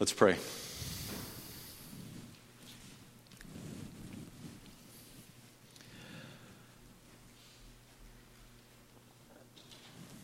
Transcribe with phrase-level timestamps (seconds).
[0.00, 0.36] Let's pray.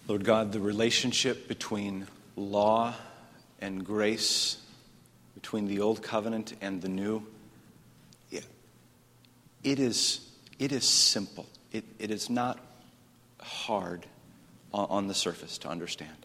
[0.08, 2.94] Lord God, the relationship between law
[3.60, 4.56] and grace,
[5.34, 7.24] between the old covenant and the new,
[9.62, 10.26] it is,
[10.58, 11.46] it is simple.
[11.72, 12.58] It, it is not
[13.40, 14.06] hard
[14.72, 16.16] on, on the surface to understand.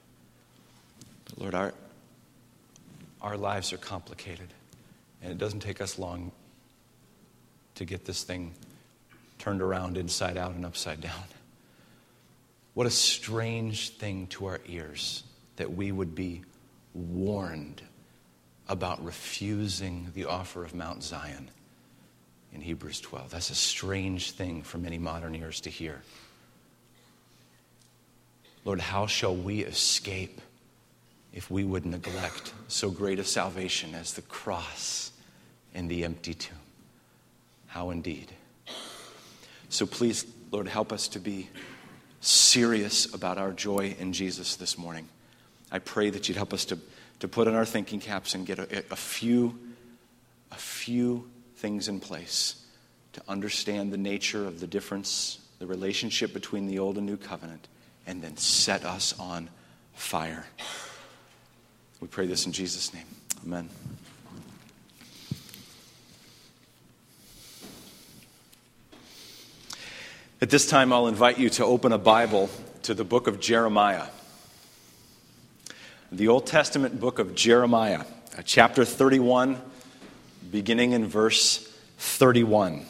[1.26, 1.74] But Lord, our,
[3.26, 4.48] our lives are complicated,
[5.24, 6.32] and it doesn't take us long
[7.74, 8.54] to get this thing
[9.40, 11.24] turned around inside out and upside down.
[12.76, 15.24] What a strange thing to our ears
[15.56, 16.44] that we would be
[16.94, 17.82] warned
[18.70, 21.50] about refusing the offer of Mount Zion
[22.54, 23.32] in Hebrews 12.
[23.32, 26.04] That's a strange thing for many modern ears to hear.
[28.66, 30.42] Lord, how shall we escape
[31.36, 35.12] if we would neglect so great a salvation as the cross
[35.76, 36.58] and the empty tomb?
[37.68, 38.32] How indeed.
[39.68, 41.50] So please, Lord, help us to be
[42.22, 45.10] serious about our joy in Jesus this morning.
[45.72, 46.80] I pray that you'd help us to,
[47.20, 49.60] to put on our thinking caps and get a, a few,
[50.52, 52.64] a few things in place
[53.12, 57.68] to understand the nature of the difference, the relationship between the old and new covenant,
[58.08, 59.50] and then set us on
[59.94, 60.46] fire.
[62.02, 63.06] We pray this in Jesus' name.
[63.46, 63.70] Amen.
[70.42, 72.50] At this time, I'll invite you to open a Bible
[72.84, 74.08] to the book of Jeremiah.
[76.12, 78.04] The Old Testament book of Jeremiah,
[78.38, 79.58] uh, chapter 31,
[80.52, 82.86] beginning in verse 31.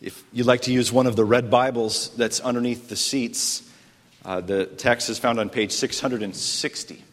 [0.00, 3.68] If you'd like to use one of the red Bibles that's underneath the seats,
[4.24, 7.04] uh, the text is found on page 660.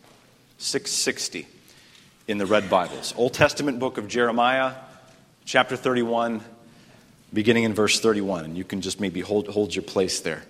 [0.65, 1.47] 660
[2.27, 3.13] in the red Bibles.
[3.17, 4.73] Old Testament book of Jeremiah,
[5.45, 6.41] chapter 31,
[7.31, 8.45] beginning in verse 31.
[8.45, 10.41] And you can just maybe hold, hold your place there.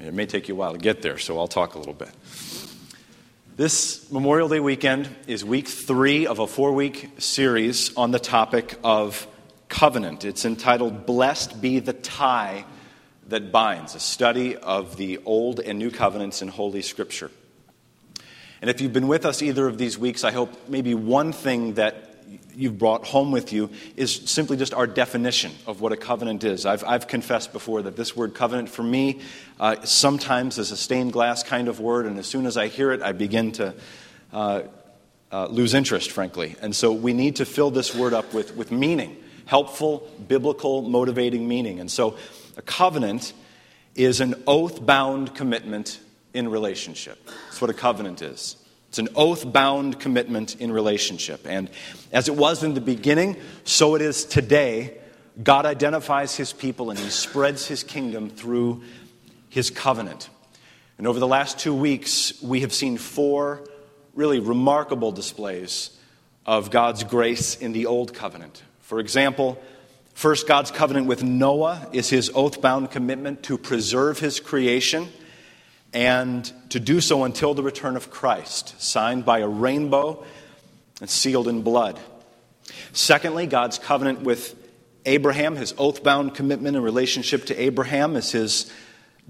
[0.00, 2.10] It may take you a while to get there, so I'll talk a little bit.
[3.56, 8.76] This Memorial Day weekend is week three of a four week series on the topic
[8.82, 9.28] of
[9.68, 10.24] covenant.
[10.24, 12.64] It's entitled Blessed Be the Tie
[13.28, 17.30] That Binds, a study of the Old and New Covenants in Holy Scripture.
[18.60, 21.74] And if you've been with us either of these weeks, I hope maybe one thing
[21.74, 22.14] that
[22.54, 26.66] you've brought home with you is simply just our definition of what a covenant is.
[26.66, 29.20] I've, I've confessed before that this word covenant for me
[29.60, 32.92] uh, sometimes is a stained glass kind of word, and as soon as I hear
[32.92, 33.74] it, I begin to
[34.32, 34.62] uh,
[35.30, 36.56] uh, lose interest, frankly.
[36.62, 39.16] And so we need to fill this word up with, with meaning
[39.46, 41.80] helpful, biblical, motivating meaning.
[41.80, 42.16] And so
[42.56, 43.32] a covenant
[43.94, 46.00] is an oath bound commitment
[46.36, 47.18] in relationship.
[47.46, 48.56] That's what a covenant is.
[48.88, 51.46] It's an oath bound commitment in relationship.
[51.46, 51.70] And
[52.12, 54.98] as it was in the beginning, so it is today.
[55.42, 58.82] God identifies his people and he spreads his kingdom through
[59.48, 60.30] his covenant.
[60.98, 63.66] And over the last two weeks, we have seen four
[64.14, 65.90] really remarkable displays
[66.46, 68.62] of God's grace in the Old Covenant.
[68.80, 69.60] For example,
[70.14, 75.08] first, God's covenant with Noah is his oath bound commitment to preserve his creation
[75.92, 80.24] and to do so until the return of Christ, signed by a rainbow
[81.00, 81.98] and sealed in blood.
[82.92, 84.54] Secondly, God's covenant with
[85.04, 88.72] Abraham, his oath bound commitment in relationship to Abraham, is his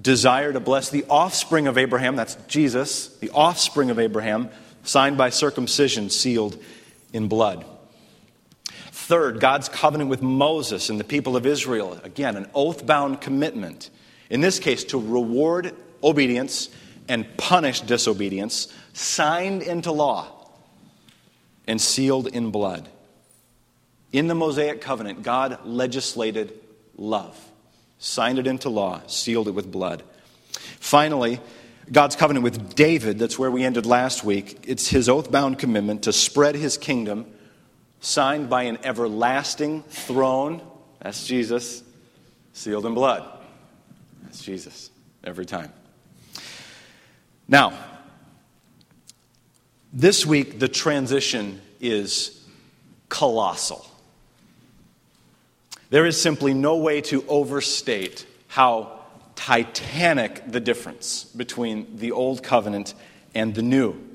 [0.00, 4.50] desire to bless the offspring of Abraham, that's Jesus, the offspring of Abraham,
[4.82, 6.62] signed by circumcision, sealed
[7.12, 7.64] in blood.
[8.90, 12.00] Third, God's covenant with Moses and the people of Israel.
[12.02, 13.90] Again, an oath bound commitment.
[14.30, 15.74] In this case, to reward
[16.06, 16.70] obedience
[17.08, 20.28] and punish disobedience, signed into law
[21.66, 22.88] and sealed in blood.
[24.12, 26.52] In the Mosaic covenant, God legislated
[26.96, 27.38] love,
[27.98, 30.02] signed it into law, sealed it with blood.
[30.80, 31.40] Finally,
[31.92, 36.04] God's covenant with David, that's where we ended last week, it's his oath bound commitment
[36.04, 37.26] to spread his kingdom
[38.00, 40.62] signed by an everlasting throne.
[41.00, 41.82] That's Jesus,
[42.52, 43.24] sealed in blood.
[44.22, 44.90] That's Jesus
[45.24, 45.72] every time.
[47.48, 47.72] Now,
[49.92, 52.44] this week the transition is
[53.08, 53.86] colossal.
[55.90, 59.00] There is simply no way to overstate how
[59.36, 62.94] titanic the difference between the old covenant
[63.34, 64.06] and the new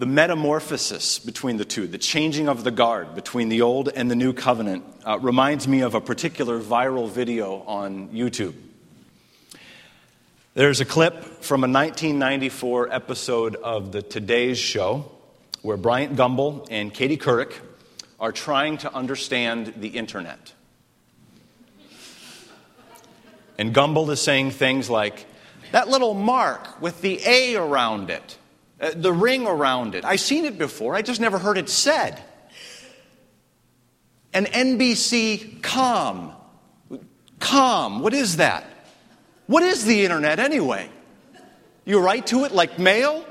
[0.00, 4.16] the metamorphosis between the two, the changing of the guard between the old and the
[4.16, 8.54] new covenant, uh, reminds me of a particular viral video on YouTube.
[10.52, 15.08] There's a clip from a 1994 episode of the Today's Show
[15.62, 17.52] where Bryant Gumbel and Katie Couric
[18.18, 20.52] are trying to understand the internet.
[23.58, 25.24] And Gumbel is saying things like,
[25.70, 28.36] that little mark with the A around it,
[28.80, 32.20] uh, the ring around it, I've seen it before, I just never heard it said.
[34.32, 36.32] An NBC Com.
[37.38, 38.64] Com, what is that?
[39.50, 40.88] What is the internet anyway?
[41.84, 43.26] You write to it like mail?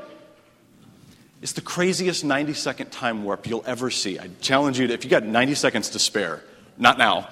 [1.41, 4.19] It's the craziest 90 second time warp you'll ever see.
[4.19, 6.43] I challenge you to, if you got 90 seconds to spare,
[6.77, 7.29] not now,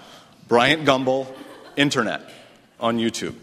[0.48, 1.28] Bryant Gumbel,
[1.75, 2.31] internet
[2.80, 3.36] on YouTube.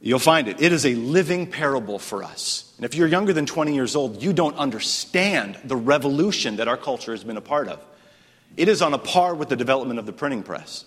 [0.00, 0.62] You'll find it.
[0.62, 2.72] It is a living parable for us.
[2.76, 6.76] And if you're younger than 20 years old, you don't understand the revolution that our
[6.76, 7.84] culture has been a part of.
[8.56, 10.84] It is on a par with the development of the printing press.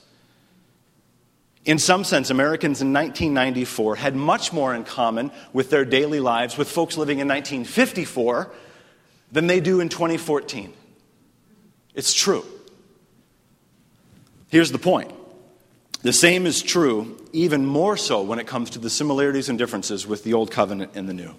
[1.69, 6.57] In some sense, Americans in 1994 had much more in common with their daily lives
[6.57, 8.49] with folks living in 1954
[9.31, 10.73] than they do in 2014.
[11.93, 12.43] It's true.
[14.47, 15.11] Here's the point
[16.01, 20.07] the same is true, even more so, when it comes to the similarities and differences
[20.07, 21.35] with the Old Covenant and the New.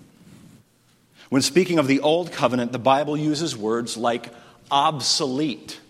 [1.30, 4.28] When speaking of the Old Covenant, the Bible uses words like
[4.70, 5.80] obsolete,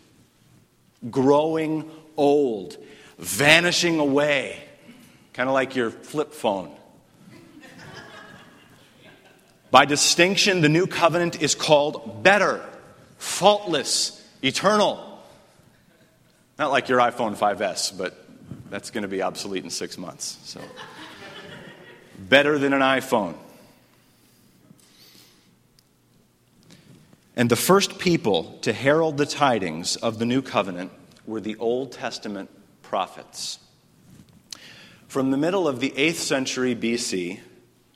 [1.11, 2.79] growing old,
[3.21, 4.59] vanishing away,
[5.35, 6.75] kind of like your flip phone.
[9.71, 12.65] By distinction, the new covenant is called better,
[13.19, 15.23] faultless, eternal.
[16.59, 18.27] Not like your iPhone 5S, but
[18.69, 20.39] that's going to be obsolete in six months.
[20.45, 20.61] So,
[22.19, 23.35] better than an iPhone.
[27.37, 30.91] And the first people to herald the tidings of the new covenant
[31.27, 32.51] were the Old Testament
[32.91, 33.59] prophets.
[35.09, 37.41] From the middle of the 8th century BC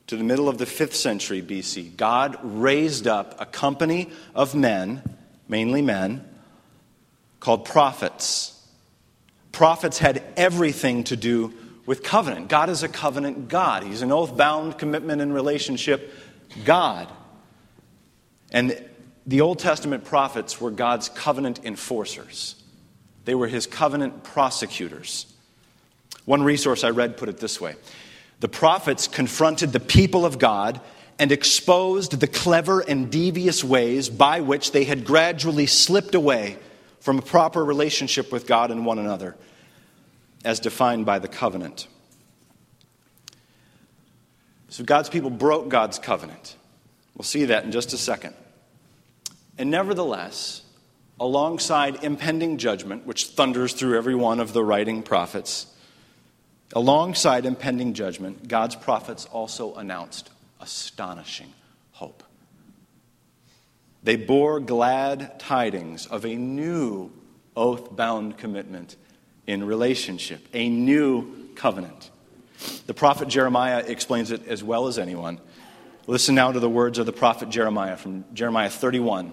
[0.06, 5.02] to the middle of the 5th century BC, God raised up a company of men,
[5.48, 6.26] mainly men,
[7.40, 8.54] called prophets
[9.54, 11.54] prophets had everything to do
[11.86, 12.48] with covenant.
[12.48, 16.12] God is a covenant God, He's an oath bound commitment and relationship
[16.64, 17.08] God.
[18.50, 18.78] And
[19.26, 22.56] the Old Testament prophets were God's covenant enforcers,
[23.24, 25.26] they were His covenant prosecutors.
[26.24, 27.76] One resource I read put it this way
[28.40, 30.80] The prophets confronted the people of God
[31.18, 36.58] and exposed the clever and devious ways by which they had gradually slipped away
[37.00, 39.36] from a proper relationship with God and one another,
[40.44, 41.86] as defined by the covenant.
[44.70, 46.56] So God's people broke God's covenant.
[47.14, 48.34] We'll see that in just a second.
[49.56, 50.62] And nevertheless,
[51.18, 55.66] alongside impending judgment, which thunders through every one of the writing prophets,
[56.72, 60.30] alongside impending judgment, God's prophets also announced
[60.60, 61.52] astonishing
[61.92, 62.22] hope.
[64.02, 67.10] They bore glad tidings of a new
[67.56, 68.96] oath bound commitment
[69.46, 72.10] in relationship, a new covenant.
[72.86, 75.40] The prophet Jeremiah explains it as well as anyone.
[76.06, 79.32] Listen now to the words of the prophet Jeremiah from Jeremiah 31,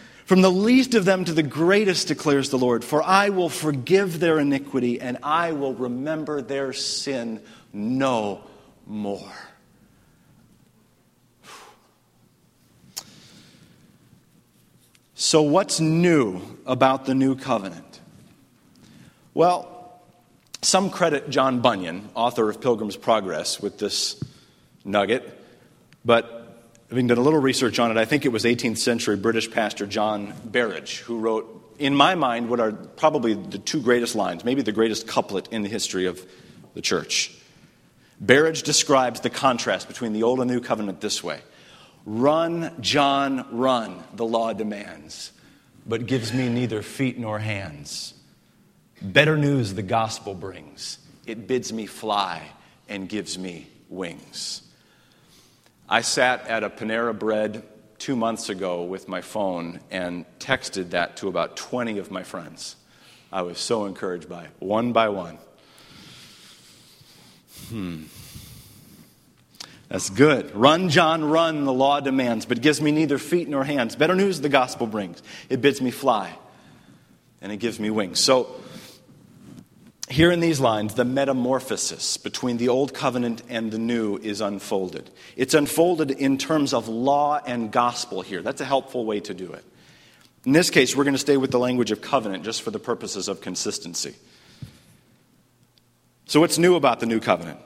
[0.31, 4.21] From the least of them to the greatest, declares the Lord, for I will forgive
[4.21, 7.41] their iniquity, and I will remember their sin
[7.73, 8.41] no
[8.87, 9.29] more.
[15.15, 17.99] So, what's new about the new covenant?
[19.33, 19.99] Well,
[20.61, 24.23] some credit John Bunyan, author of Pilgrim's Progress, with this
[24.85, 25.37] nugget,
[26.05, 26.40] but
[26.91, 29.87] having done a little research on it, I think it was 18th century British pastor
[29.87, 34.61] John Berridge who wrote, in my mind, what are probably the two greatest lines, maybe
[34.61, 36.21] the greatest couplet in the history of
[36.73, 37.33] the church.
[38.19, 41.39] Berridge describes the contrast between the Old and New Covenant this way
[42.05, 45.31] Run, John, run, the law demands,
[45.87, 48.13] but gives me neither feet nor hands.
[49.01, 50.99] Better news the gospel brings.
[51.25, 52.43] It bids me fly
[52.89, 54.63] and gives me wings.
[55.91, 57.63] I sat at a Panera Bread
[57.97, 62.77] two months ago with my phone and texted that to about 20 of my friends.
[63.29, 65.37] I was so encouraged by it, one by one.
[67.67, 68.03] Hmm.
[69.89, 70.55] That's good.
[70.55, 73.97] Run, John, run, the law demands, but gives me neither feet nor hands.
[73.97, 75.21] Better news the gospel brings.
[75.49, 76.33] It bids me fly,
[77.41, 78.21] and it gives me wings.
[78.21, 78.55] So,
[80.11, 85.09] here in these lines, the metamorphosis between the old covenant and the new is unfolded.
[85.35, 88.41] It's unfolded in terms of law and gospel here.
[88.41, 89.63] That's a helpful way to do it.
[90.45, 92.79] In this case, we're going to stay with the language of covenant just for the
[92.79, 94.15] purposes of consistency.
[96.25, 97.59] So, what's new about the new covenant?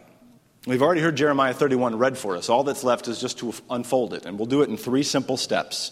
[0.68, 2.50] We've already heard Jeremiah 31 read for us.
[2.50, 5.38] All that's left is just to unfold it, and we'll do it in three simple
[5.38, 5.92] steps.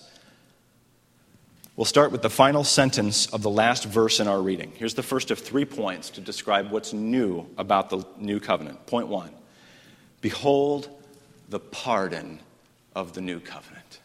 [1.75, 4.74] We'll start with the final sentence of the last verse in our reading.
[4.75, 8.86] Here's the first of three points to describe what's new about the new covenant.
[8.86, 9.32] Point one
[10.22, 10.88] Behold
[11.50, 12.39] the pardon
[12.96, 14.00] of the new covenant.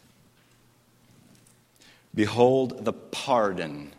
[2.14, 3.92] Behold the pardon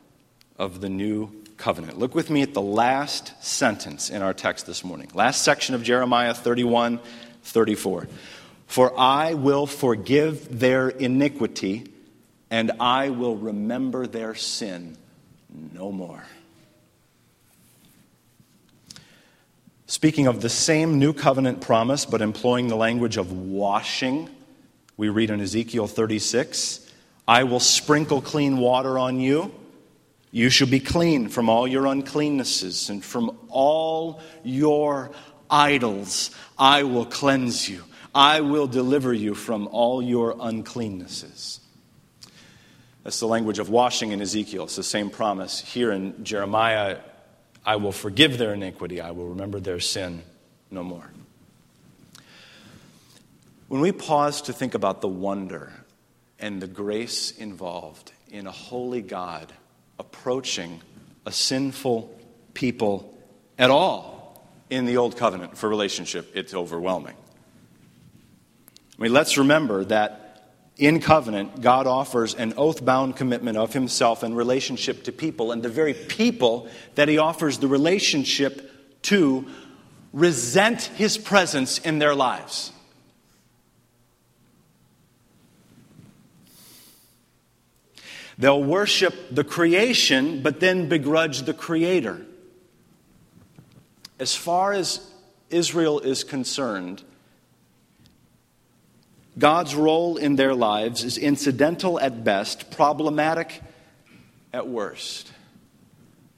[0.58, 2.00] of the new covenant.
[2.00, 5.10] Look with me at the last sentence in our text this morning.
[5.14, 7.00] Last section of Jeremiah 31
[7.44, 8.08] 34.
[8.66, 11.86] For I will forgive their iniquity,
[12.50, 14.98] and I will remember their sin
[15.74, 16.24] no more.
[19.88, 24.29] Speaking of the same new covenant promise, but employing the language of washing,
[24.98, 26.86] we read in Ezekiel 36
[27.27, 29.51] I will sprinkle clean water on you
[30.32, 35.12] you shall be clean from all your uncleannesses and from all your
[35.50, 36.32] idols.
[36.58, 37.84] I will cleanse you.
[38.13, 41.60] I will deliver you from all your uncleannesses.
[43.03, 44.65] That's the language of washing in Ezekiel.
[44.65, 46.98] It's the same promise here in Jeremiah.
[47.65, 49.01] I will forgive their iniquity.
[49.01, 50.24] I will remember their sin
[50.70, 51.10] no more.
[53.68, 55.72] When we pause to think about the wonder
[56.39, 59.53] and the grace involved in a holy God
[60.00, 60.82] approaching
[61.25, 62.15] a sinful
[62.53, 63.18] people
[63.58, 67.15] at all in the Old Covenant for relationship, it's overwhelming.
[68.98, 70.29] I mean, let's remember that
[70.80, 75.62] in covenant, God offers an oath bound commitment of himself and relationship to people, and
[75.62, 79.46] the very people that he offers the relationship to
[80.14, 82.72] resent his presence in their lives.
[88.38, 92.26] They'll worship the creation, but then begrudge the creator.
[94.18, 95.06] As far as
[95.50, 97.04] Israel is concerned,
[99.39, 103.62] God's role in their lives is incidental at best, problematic
[104.51, 105.31] at worst.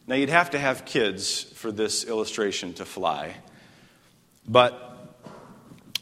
[0.05, 3.35] Now, you'd have to have kids for this illustration to fly,
[4.47, 5.15] but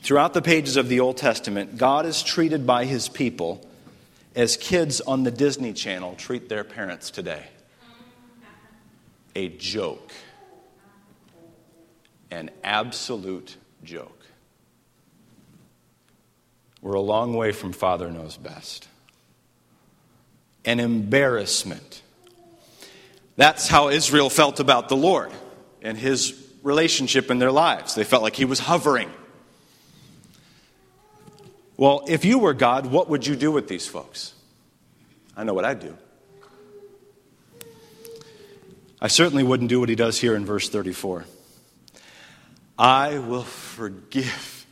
[0.01, 3.65] throughout the pages of the Old Testament, God is treated by his people
[4.35, 7.45] as kids on the Disney Channel treat their parents today.
[9.35, 10.11] A joke.
[12.31, 14.25] An absolute joke.
[16.81, 18.87] We're a long way from Father Knows Best.
[20.65, 22.01] An embarrassment.
[23.35, 25.31] That's how Israel felt about the Lord
[25.81, 27.95] and his relationship in their lives.
[27.95, 29.09] They felt like he was hovering
[31.79, 34.33] well, if you were God, what would you do with these folks?
[35.37, 35.97] I know what I'd do.
[38.99, 41.23] I certainly wouldn't do what he does here in verse 34.
[42.77, 44.65] I will forgive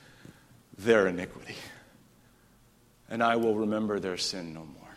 [0.78, 1.56] their iniquity,
[3.10, 4.96] and I will remember their sin no more.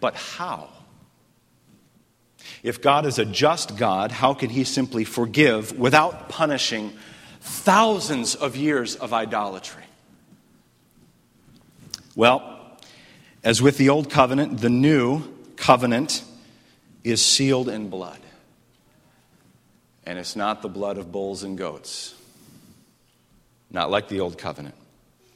[0.00, 0.68] But how?
[2.62, 6.92] If God is a just God, how can he simply forgive without punishing
[7.40, 9.82] thousands of years of idolatry.
[12.14, 12.78] Well,
[13.42, 15.22] as with the old covenant, the new
[15.56, 16.22] covenant
[17.02, 18.18] is sealed in blood.
[20.04, 22.14] And it's not the blood of bulls and goats,
[23.70, 24.74] not like the old covenant.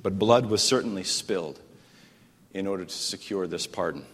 [0.05, 1.59] But blood was certainly spilled
[2.53, 4.05] in order to secure this pardon.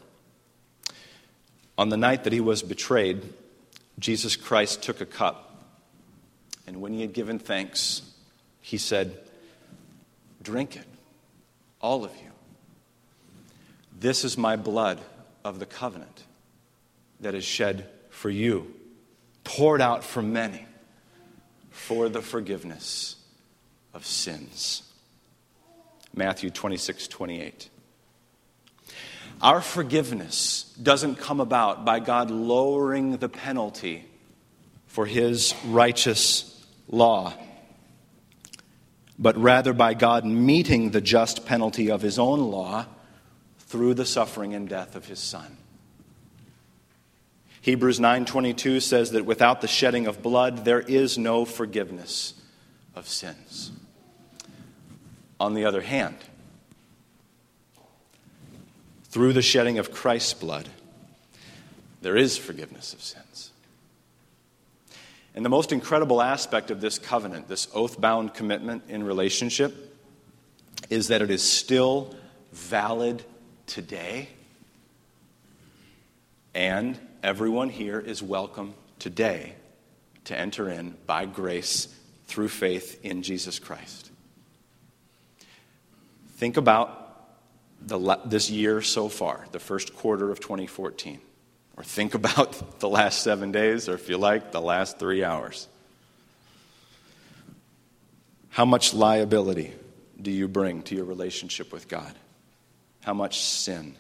[1.76, 3.22] On the night that he was betrayed,
[3.98, 5.48] Jesus Christ took a cup
[6.70, 8.02] and when he had given thanks,
[8.60, 9.18] he said,
[10.40, 10.86] Drink it,
[11.80, 12.30] all of you.
[13.98, 15.00] This is my blood
[15.44, 16.22] of the covenant
[17.18, 18.72] that is shed for you,
[19.42, 20.64] poured out for many
[21.70, 23.16] for the forgiveness
[23.92, 24.84] of sins.
[26.14, 27.70] Matthew 26, 28.
[29.42, 34.04] Our forgiveness doesn't come about by God lowering the penalty
[34.86, 37.34] for his righteous law.
[39.18, 42.86] but rather by God meeting the just penalty of his own law
[43.58, 45.58] through the suffering and death of his son.
[47.60, 52.32] Hebrews 9:22 says that without the shedding of blood there is no forgiveness
[52.94, 53.72] of sins.
[55.40, 56.16] On the other hand,
[59.04, 60.68] through the shedding of Christ's blood,
[62.02, 63.50] there is forgiveness of sins.
[65.34, 69.96] And the most incredible aspect of this covenant, this oath bound commitment in relationship,
[70.90, 72.14] is that it is still
[72.52, 73.24] valid
[73.66, 74.28] today.
[76.54, 79.54] And everyone here is welcome today
[80.24, 81.88] to enter in by grace
[82.26, 84.09] through faith in Jesus Christ.
[86.40, 87.28] Think about
[87.82, 91.20] the, this year so far, the first quarter of 2014.
[91.76, 95.68] Or think about the last seven days, or if you like, the last three hours.
[98.48, 99.74] How much liability
[100.18, 102.14] do you bring to your relationship with God?
[103.02, 103.94] How much sin?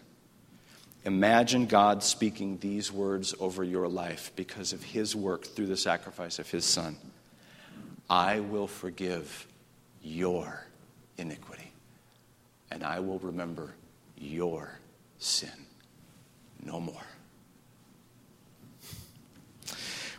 [1.04, 6.38] Imagine God speaking these words over your life because of His work through the sacrifice
[6.38, 6.96] of His Son.
[8.08, 9.46] I will forgive
[10.02, 10.66] your
[11.18, 11.69] iniquity,
[12.70, 13.74] and I will remember
[14.16, 14.78] your
[15.18, 15.50] sin
[16.64, 17.02] no more.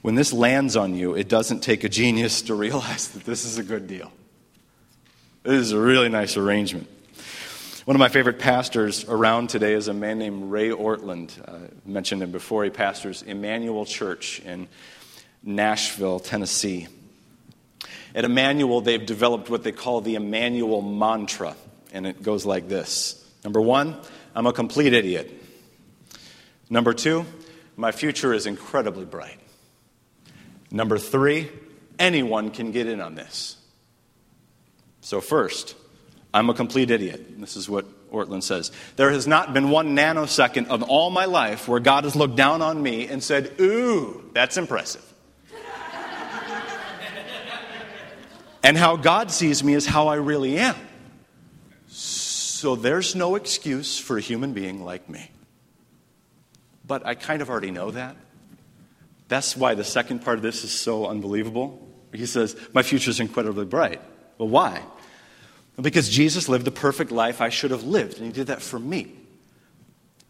[0.01, 3.57] When this lands on you, it doesn't take a genius to realize that this is
[3.57, 4.11] a good deal.
[5.43, 6.87] This is a really nice arrangement.
[7.85, 11.31] One of my favorite pastors around today is a man named Ray Ortlund.
[11.47, 12.63] Uh, mentioned him before.
[12.63, 14.67] He pastors Emmanuel Church in
[15.43, 16.87] Nashville, Tennessee.
[18.13, 21.55] At Emmanuel, they've developed what they call the Emmanuel mantra,
[21.91, 23.97] and it goes like this Number one,
[24.35, 25.31] I'm a complete idiot.
[26.69, 27.25] Number two,
[27.75, 29.39] my future is incredibly bright.
[30.71, 31.49] Number three,
[31.99, 33.57] anyone can get in on this.
[35.01, 35.75] So, first,
[36.33, 37.39] I'm a complete idiot.
[37.39, 38.71] This is what Ortlund says.
[38.95, 42.61] There has not been one nanosecond of all my life where God has looked down
[42.61, 45.03] on me and said, Ooh, that's impressive.
[48.63, 50.75] and how God sees me is how I really am.
[52.61, 55.31] So there's no excuse for a human being like me.
[56.85, 58.15] But I kind of already know that.
[59.29, 61.81] That's why the second part of this is so unbelievable.
[62.13, 63.99] He says, My future is incredibly bright.
[64.37, 64.83] Well, why?
[65.81, 68.77] Because Jesus lived the perfect life I should have lived, and he did that for
[68.77, 69.11] me.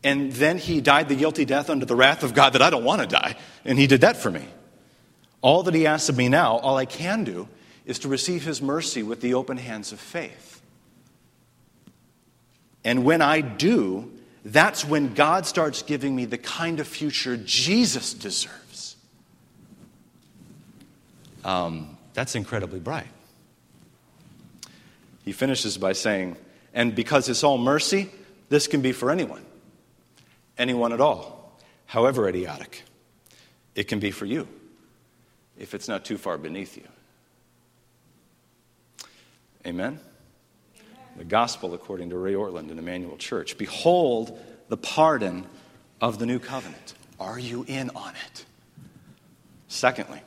[0.02, 2.86] And then he died the guilty death under the wrath of God that I don't
[2.86, 4.46] want to die, and he did that for me.
[5.42, 7.50] All that he asks of me now, all I can do,
[7.86, 10.51] is to receive his mercy with the open hands of faith.
[12.84, 14.12] And when I do,
[14.44, 18.96] that's when God starts giving me the kind of future Jesus deserves.
[21.44, 23.08] Um, that's incredibly bright.
[25.24, 26.38] He finishes by saying,
[26.74, 28.10] and because it's all mercy,
[28.50, 29.46] this can be for anyone,
[30.58, 32.84] anyone at all, however idiotic.
[33.76, 34.48] It can be for you
[35.58, 36.88] if it's not too far beneath you.
[39.66, 40.00] Amen?
[41.18, 43.58] The gospel according to Ray Ortlund and Emmanuel Church.
[43.58, 45.46] Behold the pardon
[46.00, 46.94] of the new covenant.
[47.20, 48.46] Are you in on it?
[49.68, 50.22] Secondly,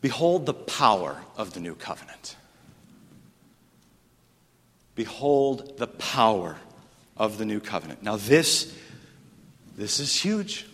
[0.00, 2.36] behold the power of the new covenant.
[4.94, 6.56] Behold the power
[7.16, 8.02] of the new covenant.
[8.02, 8.74] Now this
[9.76, 10.66] this is huge.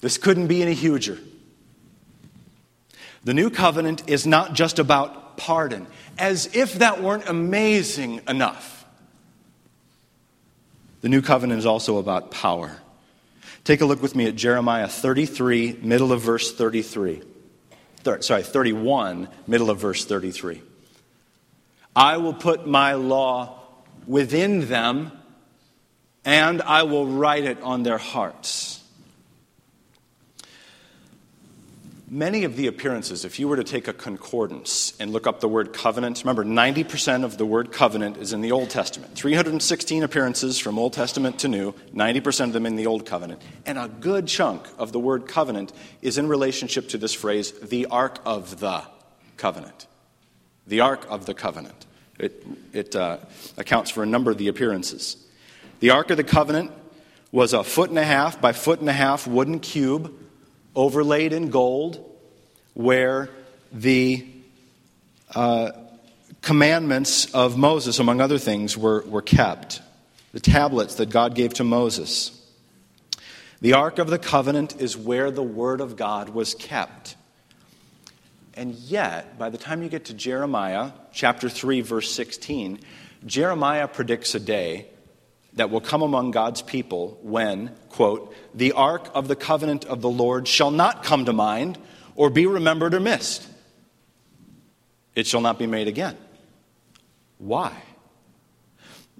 [0.00, 1.18] This couldn't be any huger.
[3.24, 5.86] The new covenant is not just about pardon
[6.18, 8.84] as if that weren't amazing enough.
[11.00, 12.76] The new covenant is also about power.
[13.64, 17.22] Take a look with me at Jeremiah 33, middle of verse 33.
[17.98, 20.62] Thir- sorry, 31, middle of verse 33.
[21.94, 23.58] I will put my law
[24.06, 25.12] within them,
[26.24, 28.75] and I will write it on their hearts.
[32.08, 35.48] Many of the appearances, if you were to take a concordance and look up the
[35.48, 39.16] word covenant, remember 90% of the word covenant is in the Old Testament.
[39.16, 43.42] 316 appearances from Old Testament to New, 90% of them in the Old Covenant.
[43.64, 47.86] And a good chunk of the word covenant is in relationship to this phrase, the
[47.86, 48.84] Ark of the
[49.36, 49.88] Covenant.
[50.68, 51.86] The Ark of the Covenant.
[52.20, 53.18] It, it uh,
[53.56, 55.16] accounts for a number of the appearances.
[55.80, 56.70] The Ark of the Covenant
[57.32, 60.14] was a foot and a half by foot and a half wooden cube
[60.76, 61.98] overlaid in gold,
[62.74, 63.30] where
[63.72, 64.24] the
[65.34, 65.72] uh,
[66.42, 69.80] commandments of Moses, among other things, were, were kept.
[70.32, 72.32] The tablets that God gave to Moses.
[73.60, 77.16] The Ark of the Covenant is where the Word of God was kept.
[78.54, 82.80] And yet, by the time you get to Jeremiah chapter 3, verse 16,
[83.24, 84.86] Jeremiah predicts a day
[85.56, 90.10] that will come among God's people when, quote, the ark of the covenant of the
[90.10, 91.78] Lord shall not come to mind
[92.14, 93.46] or be remembered or missed.
[95.14, 96.16] It shall not be made again.
[97.38, 97.72] Why?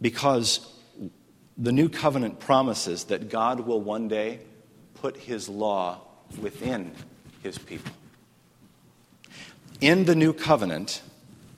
[0.00, 0.60] Because
[1.56, 4.40] the new covenant promises that God will one day
[4.94, 6.00] put his law
[6.38, 6.92] within
[7.42, 7.92] his people.
[9.80, 11.02] In the new covenant,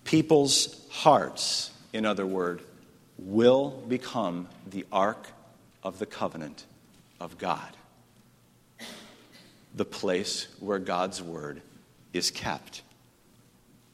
[0.05, 2.63] people's hearts, in other words,
[3.19, 5.29] will become the ark
[5.83, 6.65] of the covenant
[7.21, 7.77] of God,
[9.75, 11.63] the place where God's word
[12.13, 12.83] is kept.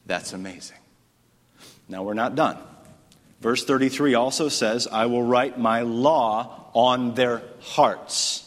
[0.05, 0.77] That's amazing.
[1.87, 2.57] Now, we're not done.
[3.41, 8.41] Verse 33 also says, I will write my law on their hearts.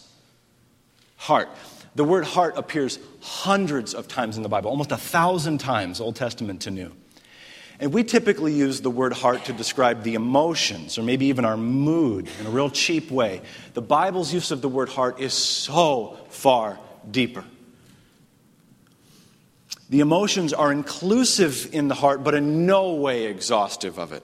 [1.16, 1.48] Heart.
[1.94, 6.16] The word heart appears hundreds of times in the Bible, almost a thousand times, Old
[6.16, 6.92] Testament to New.
[7.80, 11.56] And we typically use the word heart to describe the emotions or maybe even our
[11.56, 13.40] mood in a real cheap way.
[13.74, 17.44] The Bible's use of the word heart is so far deeper.
[19.90, 24.22] The emotions are inclusive in the heart, but in no way exhaustive of it.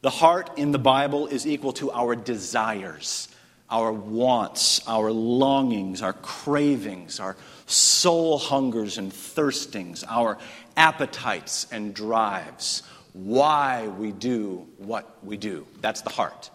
[0.00, 3.28] The heart in the Bible is equal to our desires,
[3.70, 10.38] our wants, our longings, our cravings, our soul hungers and thirstings, our
[10.76, 15.66] appetites and drives, why we do what we do.
[15.80, 16.50] That's the heart.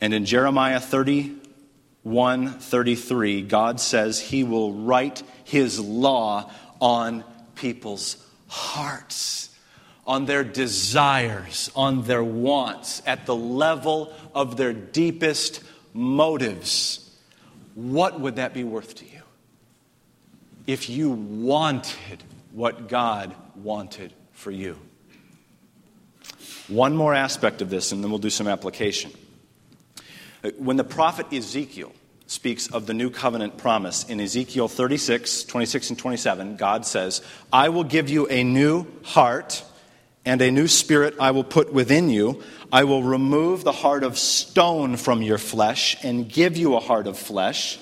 [0.00, 8.16] And in Jeremiah 31 33, God says he will write his law on people's
[8.48, 9.50] hearts,
[10.06, 17.03] on their desires, on their wants, at the level of their deepest motives.
[17.74, 19.14] What would that be worth to you?
[20.66, 24.78] if you wanted what God wanted for you.
[26.68, 29.10] One more aspect of this, and then we'll do some application.
[30.42, 31.92] Uh, when the prophet Ezekiel
[32.26, 37.20] speaks of the new covenant promise in Ezekiel 36, 26, and 27, God says,
[37.52, 39.62] I will give you a new heart,
[40.24, 42.42] and a new spirit I will put within you.
[42.72, 47.06] I will remove the heart of stone from your flesh and give you a heart
[47.06, 47.78] of flesh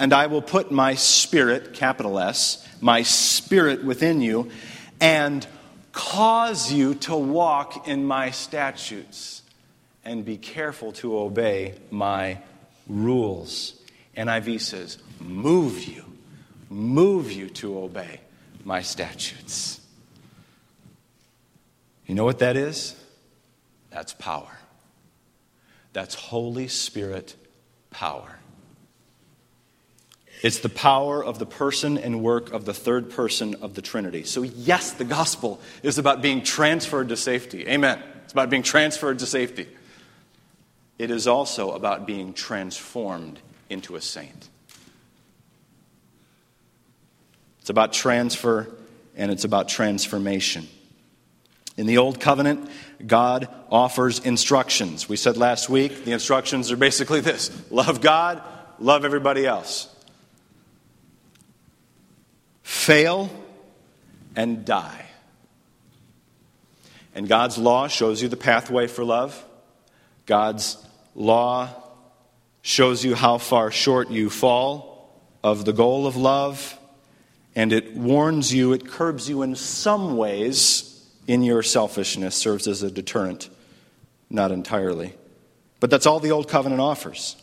[0.00, 4.50] and I will put my spirit, capital S, my spirit within you,
[4.98, 5.46] and
[5.92, 9.42] cause you to walk in my statutes
[10.02, 12.38] and be careful to obey my
[12.88, 13.74] rules.
[14.16, 16.02] NIV says, move you,
[16.70, 18.20] move you to obey
[18.64, 19.79] my statutes.
[22.10, 22.96] You know what that is?
[23.90, 24.58] That's power.
[25.92, 27.36] That's Holy Spirit
[27.90, 28.40] power.
[30.42, 34.24] It's the power of the person and work of the third person of the Trinity.
[34.24, 37.68] So, yes, the gospel is about being transferred to safety.
[37.68, 38.02] Amen.
[38.24, 39.68] It's about being transferred to safety.
[40.98, 44.48] It is also about being transformed into a saint.
[47.60, 48.66] It's about transfer
[49.14, 50.66] and it's about transformation.
[51.80, 52.68] In the Old Covenant,
[53.06, 55.08] God offers instructions.
[55.08, 58.42] We said last week the instructions are basically this love God,
[58.78, 59.88] love everybody else
[62.62, 63.30] fail,
[64.36, 65.06] and die.
[67.14, 69.42] And God's law shows you the pathway for love.
[70.26, 70.76] God's
[71.14, 71.70] law
[72.60, 76.78] shows you how far short you fall of the goal of love.
[77.56, 80.89] And it warns you, it curbs you in some ways
[81.30, 83.48] in your selfishness, serves as a deterrent,
[84.30, 85.14] not entirely.
[85.78, 87.36] But that's all the Old Covenant offers.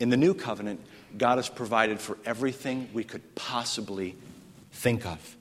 [0.00, 0.80] In the New Covenant,
[1.18, 4.16] God has provided for everything we could possibly
[4.72, 5.36] think of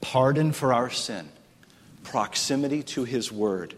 [0.00, 1.28] pardon for our sin,
[2.04, 3.74] proximity to His Word,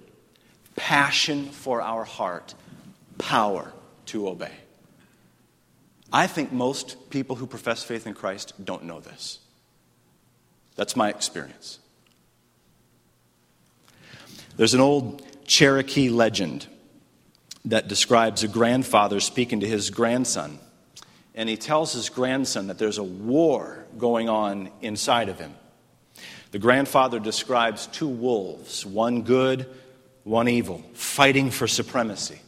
[0.76, 2.54] passion for our heart,
[3.16, 3.72] power
[4.06, 4.52] to obey.
[6.12, 9.38] I think most people who profess faith in Christ don't know this.
[10.76, 11.78] That's my experience.
[14.56, 16.66] There's an old Cherokee legend
[17.64, 20.58] that describes a grandfather speaking to his grandson
[21.34, 25.54] and he tells his grandson that there's a war going on inside of him.
[26.50, 29.66] The grandfather describes two wolves, one good,
[30.24, 32.40] one evil, fighting for supremacy.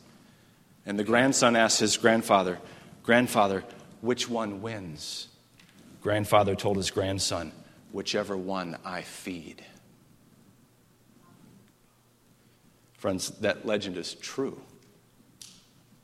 [0.85, 2.59] And the grandson asks his grandfather,
[3.03, 3.65] Grandfather,
[4.01, 5.29] which one wins?
[6.03, 7.53] Grandfather told his grandson,
[7.93, 9.63] Whichever one I feed.
[13.05, 14.59] Friends, that legend is true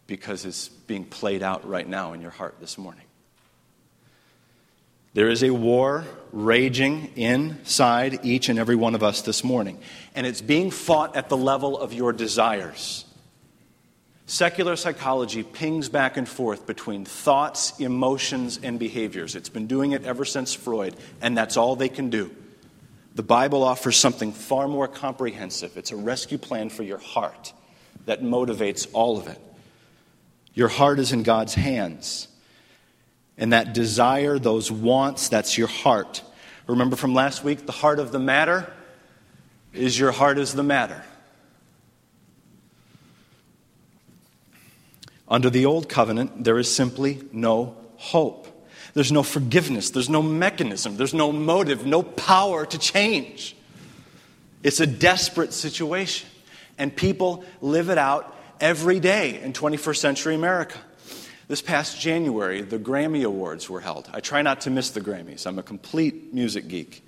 [0.06, 3.06] because it's being played out right now in your heart this morning.
[5.14, 9.78] There is a war raging inside each and every one of us this morning,
[10.14, 13.06] and it's being fought at the level of your desires.
[14.26, 19.36] Secular psychology pings back and forth between thoughts, emotions, and behaviors.
[19.36, 22.30] It's been doing it ever since Freud, and that's all they can do.
[23.14, 25.76] The Bible offers something far more comprehensive.
[25.76, 27.52] It's a rescue plan for your heart
[28.06, 29.38] that motivates all of it.
[30.54, 32.28] Your heart is in God's hands.
[33.36, 36.22] And that desire, those wants, that's your heart.
[36.66, 38.70] Remember from last week, the heart of the matter
[39.72, 41.02] is your heart is the matter.
[45.26, 48.46] Under the old covenant, there is simply no hope.
[48.94, 49.90] There's no forgiveness.
[49.90, 50.96] There's no mechanism.
[50.96, 53.56] There's no motive, no power to change.
[54.62, 56.28] It's a desperate situation.
[56.78, 60.78] And people live it out every day in 21st century America.
[61.48, 64.08] This past January, the Grammy Awards were held.
[64.12, 65.46] I try not to miss the Grammys.
[65.46, 67.04] I'm a complete music geek.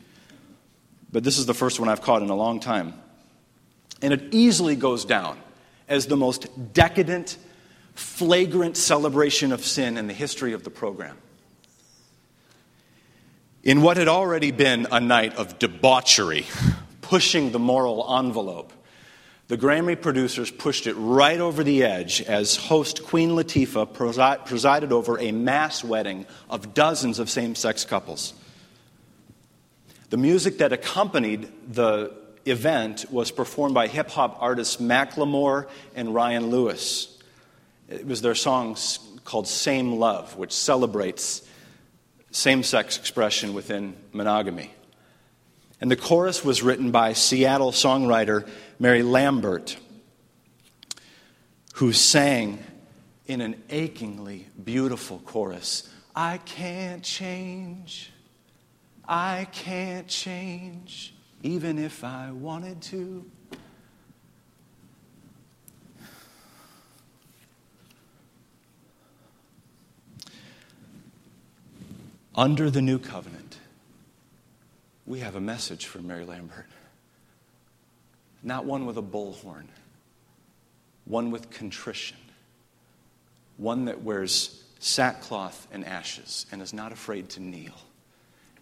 [1.13, 2.95] But this is the first one I've caught in a long time.
[4.01, 5.39] And it easily goes down
[5.89, 7.37] as the most decadent,
[7.95, 11.17] flagrant celebration of sin in the history of the program.
[13.63, 16.47] In what had already been a night of debauchery,
[17.01, 18.73] pushing the moral envelope,
[19.47, 25.17] the Grammy producers pushed it right over the edge as host Queen Latifah presided over
[25.21, 28.35] a mass wedding of dozens of same sex couples.
[30.11, 32.13] The music that accompanied the
[32.45, 37.17] event was performed by hip hop artists Macklemore and Ryan Lewis.
[37.89, 38.77] It was their song
[39.23, 41.47] called Same Love, which celebrates
[42.33, 44.73] same sex expression within monogamy.
[45.81, 49.77] And the chorus was written by Seattle songwriter Mary Lambert,
[51.75, 52.65] who sang
[53.27, 58.13] in an achingly beautiful chorus I can't change,
[59.09, 63.25] I can't change, even if I wanted to.
[72.35, 73.59] Under the new covenant,
[75.05, 76.67] we have a message for Mary Lambert.
[78.43, 79.67] Not one with a bullhorn,
[81.05, 82.17] one with contrition,
[83.59, 87.79] one that wears sackcloth and ashes and is not afraid to kneel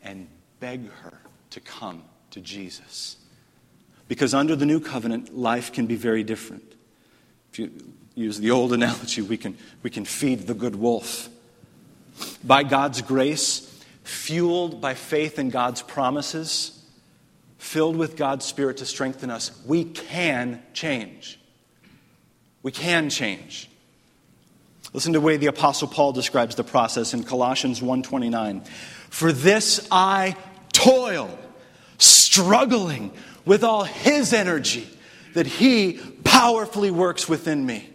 [0.03, 0.29] and
[0.59, 1.19] beg her
[1.51, 2.03] to come
[2.33, 3.17] to Jesus.
[4.09, 6.75] Because under the new covenant, life can be very different.
[7.53, 7.71] If you
[8.17, 11.29] use the old analogy, we can, we can feed the good wolf
[12.43, 13.67] by God's grace,
[14.05, 16.81] fueled by faith in God's promises,
[17.59, 21.39] filled with God's Spirit to strengthen us, we can change.
[22.63, 23.69] We can change.
[24.93, 28.63] Listen to the way the apostle Paul describes the process in Colossians 1:29.
[29.09, 30.37] For this I
[30.73, 31.39] toil,
[31.99, 33.13] struggling
[33.45, 34.89] with all his energy
[35.35, 37.89] that he powerfully works within me.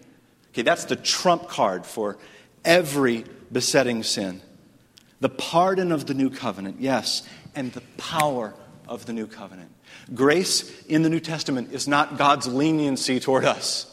[0.54, 2.18] Okay, that's the trump card for
[2.64, 4.42] every besetting sin.
[5.20, 8.54] The pardon of the new covenant, yes, and the power
[8.88, 9.72] of the new covenant.
[10.14, 13.92] Grace in the New Testament is not God's leniency toward us,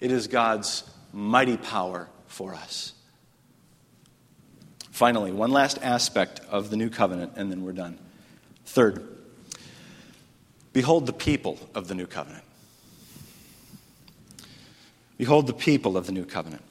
[0.00, 2.92] it is God's mighty power for us.
[4.90, 7.98] Finally, one last aspect of the new covenant, and then we're done.
[8.64, 9.06] Third,
[10.72, 12.44] behold the people of the new covenant.
[15.18, 16.62] Behold the people of the new covenant.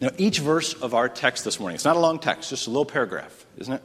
[0.00, 2.70] Now, each verse of our text this morning, it's not a long text, just a
[2.70, 3.82] little paragraph, isn't it?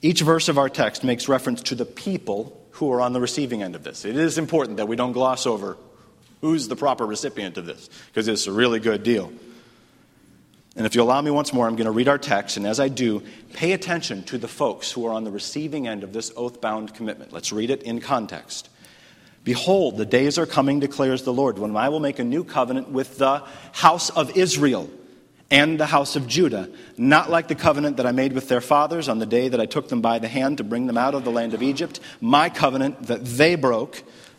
[0.00, 3.62] Each verse of our text makes reference to the people who are on the receiving
[3.62, 4.04] end of this.
[4.04, 5.76] It is important that we don't gloss over
[6.40, 9.32] who's the proper recipient of this, because it's a really good deal.
[10.76, 12.78] And if you allow me once more, I'm going to read our text, and as
[12.78, 13.22] I do,
[13.54, 16.94] pay attention to the folks who are on the receiving end of this oath bound
[16.94, 17.32] commitment.
[17.32, 18.68] Let's read it in context.
[19.46, 22.88] Behold, the days are coming, declares the Lord, when I will make a new covenant
[22.88, 24.90] with the house of Israel
[25.52, 29.08] and the house of Judah, not like the covenant that I made with their fathers
[29.08, 31.22] on the day that I took them by the hand to bring them out of
[31.22, 34.02] the land of Egypt, my covenant that they broke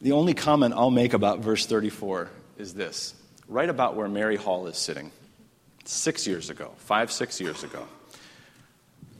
[0.00, 3.14] The only comment I'll make about verse 34 is this
[3.48, 5.10] right about where Mary Hall is sitting,
[5.84, 7.86] six years ago, five, six years ago,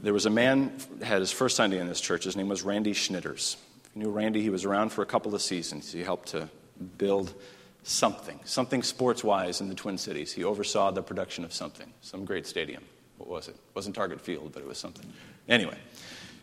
[0.03, 2.25] there was a man had his first Sunday in this church.
[2.25, 3.57] His name was Randy Schnitters.
[3.85, 5.93] If you knew Randy, he was around for a couple of seasons.
[5.93, 6.49] He helped to
[6.97, 7.35] build
[7.83, 10.33] something, something sports wise in the Twin Cities.
[10.33, 12.83] He oversaw the production of something, some great stadium.
[13.19, 13.55] What was it?
[13.55, 15.13] It wasn't Target Field, but it was something.
[15.49, 15.77] Anyway,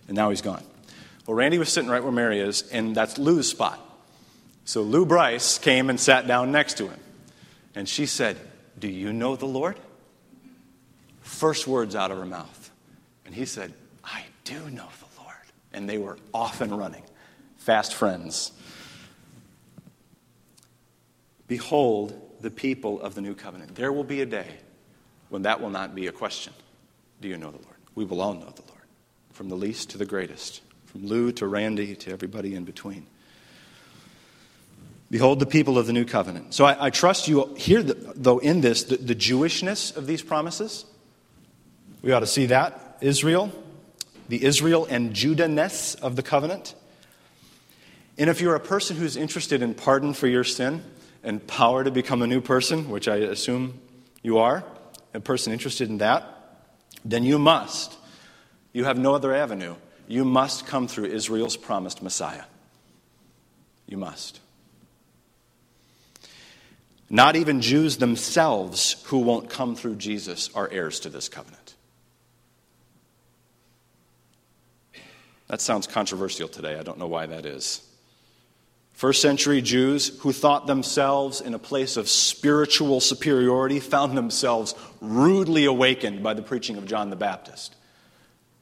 [0.08, 0.64] and now he's gone.
[1.26, 3.80] Well, Randy was sitting right where Mary is, and that's Lou's spot.
[4.68, 7.00] So Lou Bryce came and sat down next to him.
[7.74, 8.38] And she said,
[8.78, 9.78] Do you know the Lord?
[11.22, 12.70] First words out of her mouth.
[13.26, 15.36] And he said, I do know the Lord.
[15.72, 17.04] And they were off and running,
[17.56, 18.52] fast friends.
[21.48, 23.74] Behold the people of the new covenant.
[23.74, 24.58] There will be a day
[25.30, 26.52] when that will not be a question.
[27.22, 27.78] Do you know the Lord?
[27.96, 28.84] We will all know the Lord,
[29.32, 33.08] from the least to the greatest, from Lou to Randy to everybody in between.
[35.10, 36.54] Behold the people of the new covenant.
[36.54, 40.86] So I, I trust you hear, though, in this, the, the Jewishness of these promises.
[42.02, 42.98] We ought to see that.
[43.00, 43.52] Israel,
[44.28, 46.76] the Israel and Judahness of the covenant.
[48.18, 50.84] And if you're a person who's interested in pardon for your sin
[51.24, 53.80] and power to become a new person, which I assume
[54.24, 54.64] you are,
[55.14, 56.26] a person interested in that,
[57.06, 57.96] then you must.
[58.74, 59.76] You have no other avenue.
[60.08, 62.44] You must come through Israel's promised Messiah.
[63.88, 64.42] You must.
[67.10, 71.76] Not even Jews themselves who won't come through Jesus are heirs to this covenant.
[75.48, 76.78] That sounds controversial today.
[76.78, 77.82] I don't know why that is.
[78.92, 85.66] First century Jews who thought themselves in a place of spiritual superiority found themselves rudely
[85.66, 87.76] awakened by the preaching of John the Baptist,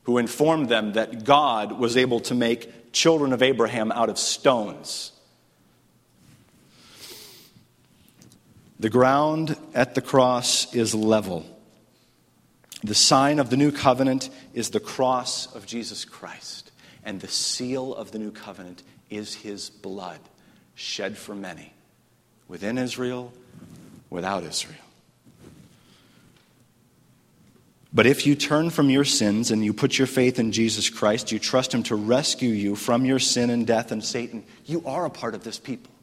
[0.03, 5.13] who informed them that God was able to make children of Abraham out of stones.
[8.85, 11.43] The ground at the cross is level.
[12.83, 16.71] The sign of the new covenant is the cross of Jesus Christ,
[17.03, 20.19] and the seal of the new covenant is his blood
[20.75, 21.73] shed for many,
[22.47, 23.33] within Israel,
[24.11, 24.77] without Israel.
[27.91, 31.31] But if you turn from your sins and you put your faith in Jesus Christ,
[31.31, 35.05] you trust him to rescue you from your sin and death and Satan, you are
[35.05, 35.94] a part of this people.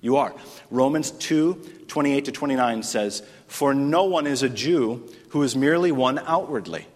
[0.00, 0.34] You are.
[0.70, 5.90] Romans 2 28 to 29 says, For no one is a Jew who is merely
[5.90, 6.86] one outwardly,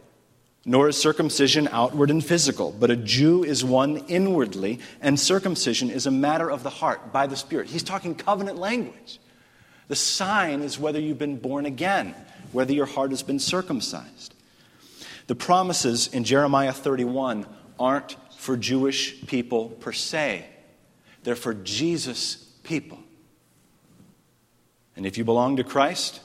[0.67, 6.07] nor is circumcision outward and physical, but a Jew is one inwardly, and circumcision is
[6.07, 7.69] a matter of the heart by the Spirit.
[7.69, 9.19] He's talking covenant language.
[9.89, 12.15] The sign is whether you've been born again,
[12.53, 14.35] whether your heart has been circumcised.
[15.27, 17.47] The promises in Jeremiah 31
[17.81, 20.47] aren't for Jewish people per se,
[21.23, 22.99] they're for Jesus people.
[24.97, 26.21] And if you belong to Christ,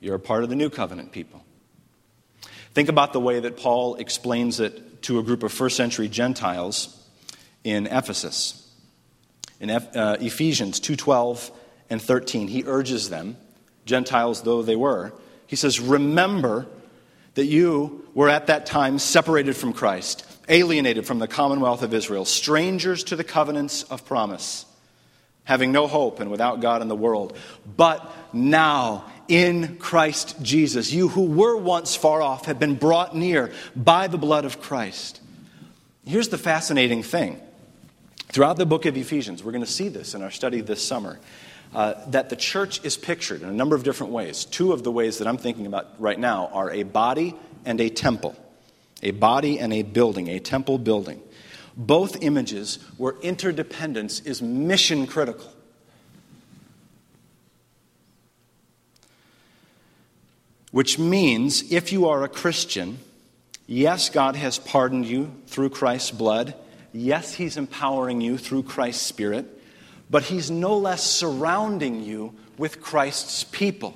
[0.00, 1.42] you're a part of the new covenant people.
[2.74, 6.98] Think about the way that Paul explains it to a group of first century Gentiles
[7.64, 8.58] in Ephesus.
[9.60, 11.50] In uh, Ephesians 2:12
[11.90, 13.36] and 13, he urges them,
[13.84, 15.12] Gentiles though they were,
[15.46, 16.66] he says, "Remember
[17.34, 22.24] that you were at that time separated from Christ, alienated from the commonwealth of Israel,
[22.24, 24.64] strangers to the covenants of promise."
[25.44, 27.36] Having no hope and without God in the world.
[27.76, 33.50] But now, in Christ Jesus, you who were once far off have been brought near
[33.74, 35.20] by the blood of Christ.
[36.06, 37.40] Here's the fascinating thing.
[38.28, 41.20] Throughout the book of Ephesians, we're going to see this in our study this summer,
[41.74, 44.44] uh, that the church is pictured in a number of different ways.
[44.44, 47.88] Two of the ways that I'm thinking about right now are a body and a
[47.90, 48.36] temple.
[49.02, 51.20] A body and a building, a temple building
[51.76, 55.52] both images where interdependence is mission critical.
[60.70, 62.98] Which means if you are a Christian,
[63.66, 66.54] yes, God has pardoned you through Christ's blood.
[66.92, 69.46] Yes, He's empowering you through Christ's Spirit.
[70.10, 73.94] But He's no less surrounding you with Christ's people.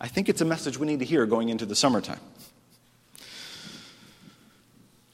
[0.00, 2.20] I think it's a message we need to hear going into the summertime.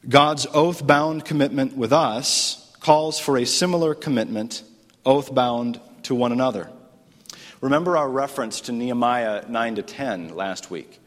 [0.09, 4.63] God's oath bound commitment with us calls for a similar commitment,
[5.05, 6.71] oath bound to one another.
[7.61, 10.99] Remember our reference to Nehemiah 9 to 10 last week.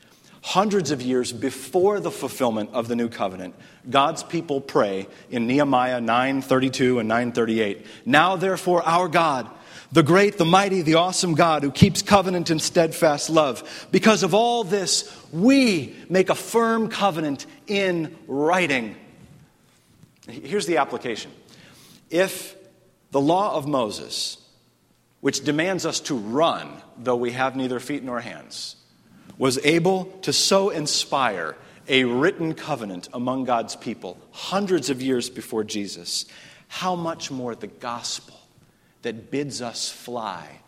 [0.43, 3.55] Hundreds of years before the fulfillment of the new covenant,
[3.89, 7.85] God's people pray in Nehemiah 9:32 and 9:38.
[8.05, 9.49] Now therefore our God
[9.93, 13.87] the great, the mighty, the awesome God who keeps covenant and steadfast love.
[13.91, 18.95] Because of all this, we make a firm covenant in writing.
[20.27, 21.31] Here's the application.
[22.09, 22.55] If
[23.11, 24.37] the law of Moses,
[25.21, 28.75] which demands us to run, though we have neither feet nor hands,
[29.37, 31.55] was able to so inspire
[31.87, 36.25] a written covenant among God's people hundreds of years before Jesus,
[36.67, 38.39] how much more the gospel
[39.03, 40.59] that bids us fly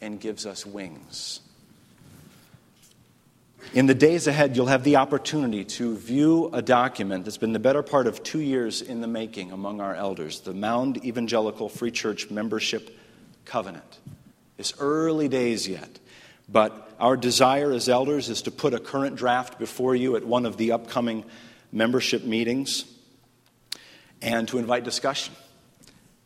[0.00, 1.40] and gives us wings.
[3.74, 7.58] In the days ahead, you'll have the opportunity to view a document that's been the
[7.58, 11.90] better part of two years in the making among our elders the Mound Evangelical Free
[11.90, 12.96] Church Membership
[13.44, 13.98] Covenant.
[14.56, 15.98] It's early days yet,
[16.48, 20.46] but our desire as elders is to put a current draft before you at one
[20.46, 21.24] of the upcoming
[21.70, 22.84] membership meetings
[24.22, 25.34] and to invite discussion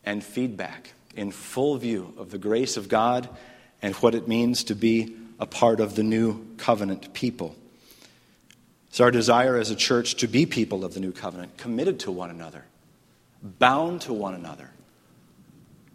[0.05, 3.29] and feedback in full view of the grace of God
[3.81, 7.55] and what it means to be a part of the new covenant people.
[8.87, 12.11] It's our desire as a church to be people of the new covenant, committed to
[12.11, 12.65] one another,
[13.41, 14.69] bound to one another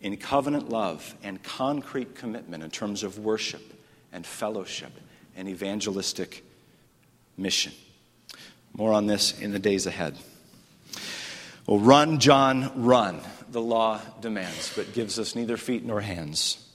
[0.01, 3.63] in covenant love and concrete commitment in terms of worship
[4.13, 4.93] and fellowship
[5.37, 6.45] and evangelistic
[7.37, 7.73] mission.
[8.73, 10.17] More on this in the days ahead.
[11.69, 16.67] Well, run, John, run, the law demands, but gives us neither feet nor hands.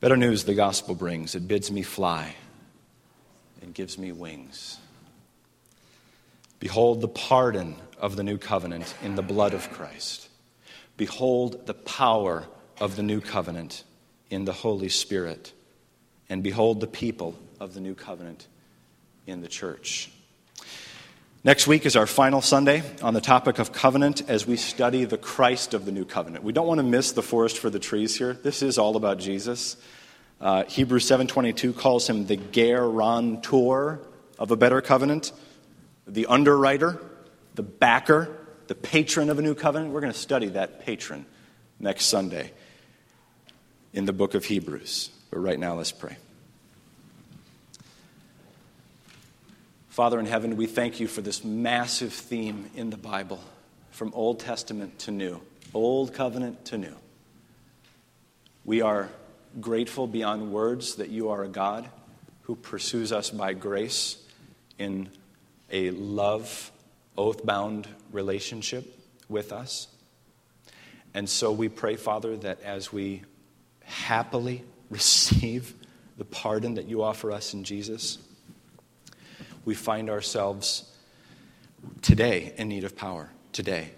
[0.00, 2.34] Better news the gospel brings it bids me fly
[3.60, 4.78] and gives me wings.
[6.60, 10.30] Behold the pardon of the new covenant in the blood of Christ.
[10.96, 12.46] Behold the power
[12.80, 13.84] of the new covenant
[14.30, 15.52] in the Holy Spirit.
[16.30, 18.46] And behold the people of the new covenant
[19.26, 20.10] in the church.
[21.42, 25.16] Next week is our final Sunday on the topic of covenant as we study the
[25.16, 26.44] Christ of the new covenant.
[26.44, 28.34] We don't want to miss the forest for the trees here.
[28.34, 29.78] This is all about Jesus.
[30.38, 34.00] Uh, Hebrews 7:22 calls him the guarantor
[34.38, 35.32] of a better covenant,
[36.06, 37.00] the underwriter,
[37.54, 38.28] the backer,
[38.66, 39.94] the patron of a new covenant.
[39.94, 41.24] We're going to study that patron
[41.78, 42.52] next Sunday
[43.94, 45.08] in the book of Hebrews.
[45.30, 46.18] But right now, let's pray.
[50.00, 53.38] Father in heaven, we thank you for this massive theme in the Bible,
[53.90, 55.42] from Old Testament to New,
[55.74, 56.94] Old Covenant to New.
[58.64, 59.10] We are
[59.60, 61.86] grateful beyond words that you are a God
[62.44, 64.16] who pursues us by grace
[64.78, 65.10] in
[65.70, 66.72] a love,
[67.18, 68.98] oath bound relationship
[69.28, 69.86] with us.
[71.12, 73.20] And so we pray, Father, that as we
[73.84, 75.74] happily receive
[76.16, 78.16] the pardon that you offer us in Jesus,
[79.70, 80.82] we find ourselves
[82.02, 83.92] today in need of power, today.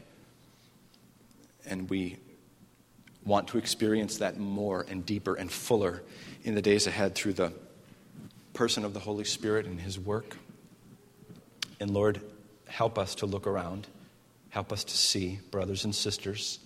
[1.64, 2.18] And we
[3.24, 6.02] want to experience that more and deeper and fuller
[6.44, 7.54] in the days ahead through the
[8.52, 10.36] person of the Holy Spirit and His work.
[11.80, 12.20] And Lord,
[12.66, 13.86] help us to look around,
[14.50, 16.58] help us to see brothers and sisters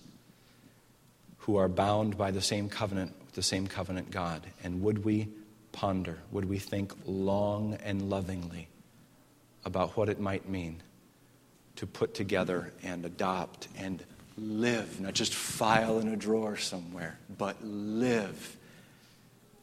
[1.37, 4.45] who are bound by the same covenant with the same covenant God.
[4.65, 5.29] And would we
[5.71, 8.67] ponder, would we think long and lovingly
[9.65, 10.81] about what it might mean
[11.75, 14.03] to put together and adopt and
[14.37, 18.57] live, not just file in a drawer somewhere, but live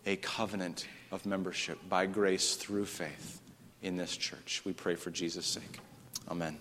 [0.07, 3.41] a covenant of membership by grace through faith
[3.83, 4.63] in this church.
[4.65, 5.79] We pray for Jesus' sake.
[6.29, 6.59] Amen.